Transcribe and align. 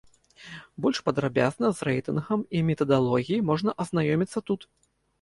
Больш 0.85 1.01
падрабязна 1.09 1.71
з 1.81 1.89
рэйтынгам 1.89 2.39
і 2.57 2.65
метадалогіяй 2.73 3.47
можна 3.55 3.79
азнаёміцца 3.83 4.39
тут. 4.53 4.61